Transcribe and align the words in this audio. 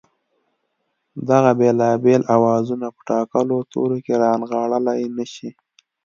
دغه 1.29 1.51
بېلابېل 1.59 2.21
آوازونه 2.35 2.87
په 2.95 3.01
ټاکلو 3.09 3.57
تورو 3.71 3.97
کې 4.05 4.13
رانغاړلای 4.23 5.01
نه 5.17 5.25
شي 5.33 5.49